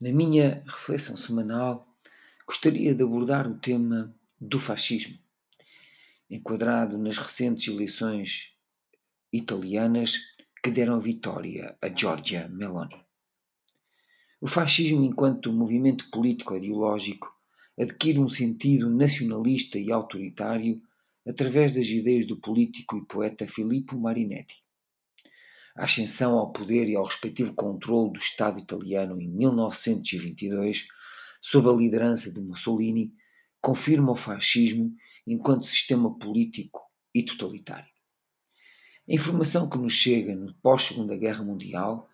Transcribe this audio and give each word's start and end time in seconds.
Na 0.00 0.12
minha 0.12 0.62
reflexão 0.64 1.16
semanal, 1.16 1.92
gostaria 2.46 2.94
de 2.94 3.02
abordar 3.02 3.50
o 3.50 3.58
tema 3.58 4.14
do 4.40 4.56
fascismo, 4.56 5.18
enquadrado 6.30 6.96
nas 6.96 7.18
recentes 7.18 7.66
eleições 7.66 8.54
italianas 9.32 10.20
que 10.62 10.70
deram 10.70 11.00
vitória 11.00 11.76
a 11.82 11.88
Giorgia 11.88 12.46
Meloni. 12.48 12.94
O 14.40 14.46
fascismo, 14.46 15.04
enquanto 15.04 15.52
movimento 15.52 16.08
político-ideológico, 16.12 17.34
adquire 17.76 18.20
um 18.20 18.28
sentido 18.28 18.88
nacionalista 18.88 19.80
e 19.80 19.90
autoritário 19.90 20.80
através 21.26 21.74
das 21.74 21.88
ideias 21.88 22.24
do 22.24 22.36
político 22.36 22.98
e 22.98 23.04
poeta 23.04 23.48
Filippo 23.48 23.98
Marinetti 23.98 24.62
a 25.78 25.84
ascensão 25.84 26.36
ao 26.36 26.50
poder 26.50 26.88
e 26.88 26.96
ao 26.96 27.04
respectivo 27.04 27.54
controle 27.54 28.12
do 28.12 28.18
Estado 28.18 28.58
italiano 28.58 29.20
em 29.20 29.28
1922, 29.28 30.88
sob 31.40 31.70
a 31.70 31.72
liderança 31.72 32.32
de 32.32 32.40
Mussolini, 32.40 33.14
confirma 33.60 34.10
o 34.10 34.16
fascismo 34.16 34.92
enquanto 35.24 35.66
sistema 35.66 36.18
político 36.18 36.82
e 37.14 37.22
totalitário. 37.22 37.88
A 39.08 39.14
informação 39.14 39.70
que 39.70 39.78
nos 39.78 39.92
chega 39.92 40.34
no 40.34 40.52
pós-Segunda 40.54 41.16
Guerra 41.16 41.44
Mundial 41.44 42.08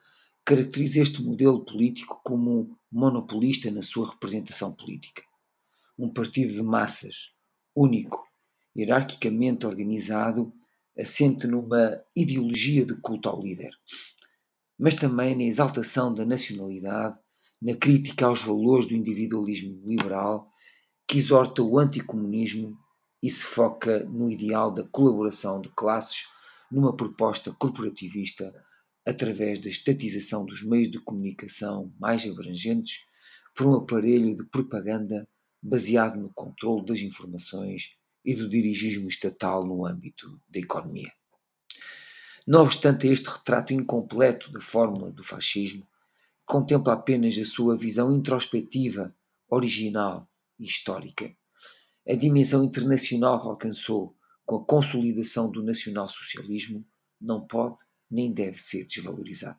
caracteriza 0.44 1.00
este 1.00 1.22
modelo 1.22 1.64
político 1.64 2.20
como 2.22 2.78
monopolista 2.92 3.70
na 3.70 3.82
sua 3.82 4.10
representação 4.10 4.74
política. 4.74 5.22
Um 5.98 6.12
partido 6.12 6.52
de 6.52 6.62
massas, 6.62 7.32
único, 7.74 8.22
hierarquicamente 8.76 9.64
organizado 9.64 10.52
assente 10.98 11.46
numa 11.46 12.00
ideologia 12.14 12.84
de 12.84 12.94
culto 12.96 13.28
ao 13.28 13.42
líder, 13.42 13.70
mas 14.78 14.94
também 14.94 15.34
na 15.36 15.44
exaltação 15.44 16.12
da 16.14 16.24
nacionalidade, 16.24 17.18
na 17.60 17.74
crítica 17.74 18.26
aos 18.26 18.40
valores 18.42 18.86
do 18.86 18.94
individualismo 18.94 19.82
liberal, 19.86 20.50
que 21.06 21.18
exorta 21.18 21.62
o 21.62 21.78
anticomunismo 21.78 22.76
e 23.22 23.30
se 23.30 23.44
foca 23.44 24.04
no 24.04 24.30
ideal 24.30 24.70
da 24.70 24.84
colaboração 24.84 25.60
de 25.60 25.68
classes 25.70 26.26
numa 26.70 26.94
proposta 26.94 27.52
corporativista 27.52 28.52
através 29.06 29.58
da 29.58 29.68
estatização 29.68 30.44
dos 30.44 30.62
meios 30.62 30.90
de 30.90 30.98
comunicação 30.98 31.92
mais 31.98 32.24
abrangentes 32.26 33.06
por 33.54 33.66
um 33.66 33.74
aparelho 33.74 34.36
de 34.36 34.44
propaganda 34.44 35.28
baseado 35.62 36.18
no 36.18 36.32
controle 36.32 36.84
das 36.84 37.00
informações 37.00 37.96
e 38.24 38.34
do 38.34 38.48
dirigismo 38.48 39.08
estatal 39.08 39.64
no 39.66 39.84
âmbito 39.86 40.40
da 40.48 40.58
economia. 40.58 41.12
Não 42.46 42.62
obstante 42.62 43.06
este 43.06 43.28
retrato 43.28 43.72
incompleto 43.72 44.52
da 44.52 44.60
fórmula 44.60 45.10
do 45.10 45.24
fascismo, 45.24 45.86
contempla 46.44 46.92
apenas 46.92 47.36
a 47.38 47.44
sua 47.44 47.76
visão 47.76 48.12
introspectiva, 48.12 49.14
original 49.48 50.28
e 50.58 50.64
histórica, 50.64 51.34
a 52.06 52.14
dimensão 52.14 52.62
internacional 52.62 53.40
que 53.40 53.48
alcançou 53.48 54.14
com 54.44 54.56
a 54.56 54.64
consolidação 54.64 55.50
do 55.50 55.62
nacionalsocialismo 55.62 56.84
não 57.18 57.46
pode 57.46 57.78
nem 58.10 58.30
deve 58.30 58.58
ser 58.58 58.86
desvalorizada. 58.86 59.58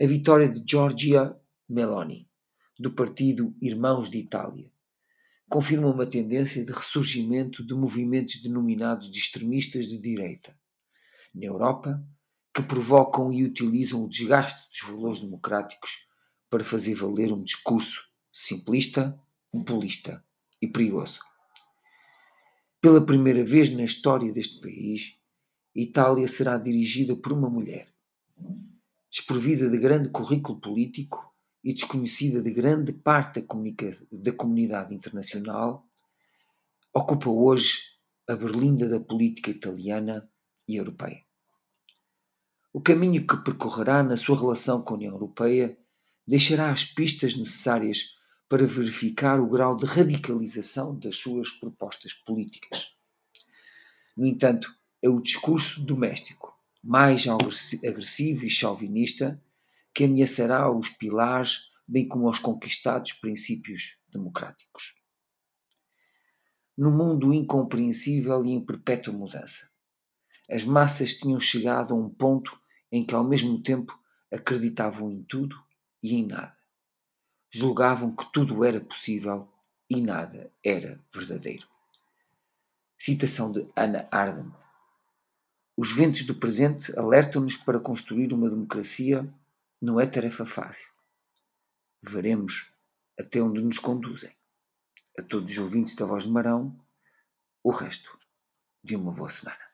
A 0.00 0.06
vitória 0.06 0.48
de 0.48 0.62
Giorgia 0.68 1.36
Meloni, 1.68 2.28
do 2.76 2.92
partido 2.92 3.54
Irmãos 3.62 4.10
de 4.10 4.18
Itália, 4.18 4.71
confirma 5.52 5.88
uma 5.88 6.06
tendência 6.06 6.64
de 6.64 6.72
ressurgimento 6.72 7.62
de 7.62 7.74
movimentos 7.74 8.40
denominados 8.40 9.10
de 9.10 9.18
extremistas 9.18 9.86
de 9.86 9.98
direita 9.98 10.58
na 11.34 11.44
Europa 11.44 12.02
que 12.54 12.62
provocam 12.62 13.30
e 13.30 13.44
utilizam 13.44 14.02
o 14.02 14.08
desgaste 14.08 14.66
dos 14.70 14.88
valores 14.88 15.20
democráticos 15.20 16.08
para 16.48 16.64
fazer 16.64 16.94
valer 16.94 17.30
um 17.30 17.42
discurso 17.42 18.00
simplista, 18.32 19.14
populista 19.50 20.24
e 20.60 20.66
perigoso. 20.66 21.20
Pela 22.80 23.04
primeira 23.04 23.44
vez 23.44 23.68
na 23.74 23.84
história 23.84 24.32
deste 24.32 24.58
país, 24.58 25.20
Itália 25.74 26.28
será 26.28 26.56
dirigida 26.56 27.14
por 27.14 27.30
uma 27.34 27.50
mulher, 27.50 27.92
desprovida 29.10 29.68
de 29.68 29.76
grande 29.76 30.08
currículo 30.08 30.58
político 30.58 31.31
e 31.62 31.72
desconhecida 31.72 32.42
de 32.42 32.50
grande 32.50 32.92
parte 32.92 33.40
da, 33.40 33.46
da 34.10 34.32
comunidade 34.32 34.94
internacional, 34.94 35.86
ocupa 36.92 37.30
hoje 37.30 37.92
a 38.28 38.34
berlinda 38.34 38.88
da 38.88 39.00
política 39.00 39.50
italiana 39.50 40.28
e 40.68 40.76
europeia. 40.76 41.22
O 42.72 42.80
caminho 42.80 43.26
que 43.26 43.36
percorrerá 43.36 44.02
na 44.02 44.16
sua 44.16 44.38
relação 44.38 44.82
com 44.82 44.94
a 44.94 44.96
União 44.96 45.12
Europeia 45.12 45.78
deixará 46.26 46.70
as 46.70 46.84
pistas 46.84 47.36
necessárias 47.36 48.16
para 48.48 48.66
verificar 48.66 49.40
o 49.40 49.48
grau 49.48 49.76
de 49.76 49.84
radicalização 49.84 50.98
das 50.98 51.16
suas 51.16 51.50
propostas 51.50 52.12
políticas. 52.12 52.94
No 54.16 54.26
entanto, 54.26 54.74
é 55.00 55.08
o 55.08 55.20
discurso 55.20 55.80
doméstico, 55.82 56.54
mais 56.82 57.26
agressivo 57.26 58.44
e 58.44 58.50
chauvinista, 58.50 59.42
que 59.94 60.04
ameaçará 60.04 60.70
os 60.70 60.88
pilares, 60.88 61.70
bem 61.86 62.08
como 62.08 62.28
os 62.28 62.38
conquistados 62.38 63.12
princípios 63.12 63.98
democráticos. 64.08 64.94
No 66.76 66.90
mundo 66.90 67.32
incompreensível 67.34 68.44
e 68.44 68.52
em 68.52 68.64
perpétua 68.64 69.12
mudança, 69.12 69.70
as 70.50 70.64
massas 70.64 71.14
tinham 71.14 71.38
chegado 71.38 71.94
a 71.94 71.96
um 71.96 72.08
ponto 72.08 72.58
em 72.90 73.04
que, 73.04 73.14
ao 73.14 73.24
mesmo 73.24 73.62
tempo, 73.62 73.98
acreditavam 74.32 75.10
em 75.10 75.22
tudo 75.22 75.56
e 76.02 76.14
em 76.14 76.26
nada. 76.26 76.56
Julgavam 77.50 78.14
que 78.14 78.30
tudo 78.32 78.64
era 78.64 78.80
possível 78.80 79.48
e 79.88 80.00
nada 80.00 80.50
era 80.64 80.98
verdadeiro. 81.14 81.66
Citação 82.98 83.52
de 83.52 83.68
Anna 83.76 84.08
Arendt. 84.10 84.56
Os 85.76 85.92
ventos 85.92 86.22
do 86.24 86.34
presente 86.34 86.96
alertam-nos 86.98 87.56
para 87.56 87.80
construir 87.80 88.32
uma 88.32 88.48
democracia 88.48 89.30
não 89.82 90.00
é 90.00 90.06
tarefa 90.06 90.46
fácil. 90.46 90.88
Veremos 92.00 92.72
até 93.18 93.42
onde 93.42 93.60
nos 93.60 93.80
conduzem. 93.80 94.32
A 95.18 95.22
todos 95.24 95.50
os 95.50 95.58
ouvintes 95.58 95.96
da 95.96 96.06
Voz 96.06 96.22
de 96.22 96.30
Marão, 96.30 96.80
o 97.64 97.72
resto 97.72 98.16
de 98.82 98.94
uma 98.94 99.12
boa 99.12 99.28
semana. 99.28 99.71